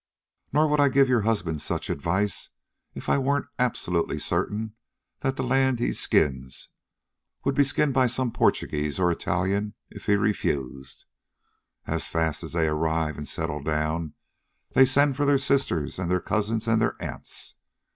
[0.51, 2.49] Nor would I give your husband such advice
[2.95, 4.73] if I weren't absolutely certain
[5.19, 6.69] that the land he skins
[7.43, 11.05] would be skinned by some Portuguese or Italian if he refused.
[11.85, 14.15] As fast as they arrive and settle down,
[14.71, 17.57] they send for their sisters and their cousins and their aunts.